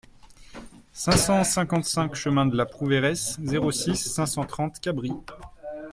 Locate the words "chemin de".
2.15-2.57